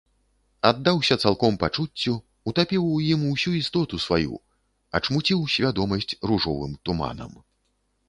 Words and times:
Аддаўся 0.69 1.15
цалком 1.25 1.59
пачуццю, 1.63 2.15
утапіў 2.53 2.89
у 2.95 2.99
ім 3.11 3.29
усю 3.33 3.51
істоту 3.61 4.03
сваю, 4.09 4.35
ачмуціў 5.01 5.39
свядомасць 5.57 6.17
ружовым 6.33 6.79
туманам. 6.89 7.33